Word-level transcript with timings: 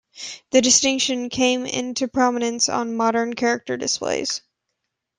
The 0.49 0.61
distinction 0.63 1.29
came 1.29 1.67
into 1.67 2.07
prominence 2.07 2.69
on 2.69 2.97
modern 2.97 3.35
character 3.35 3.77
displays. 3.77 4.41